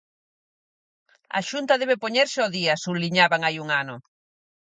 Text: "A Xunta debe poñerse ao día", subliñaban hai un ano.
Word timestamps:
"A 1.37 1.39
Xunta 1.49 1.79
debe 1.81 2.01
poñerse 2.03 2.39
ao 2.41 2.53
día", 2.57 2.73
subliñaban 2.85 3.41
hai 3.43 3.55
un 3.63 3.67
ano. 3.81 3.95